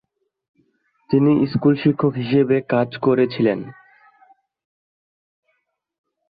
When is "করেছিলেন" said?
2.97-3.59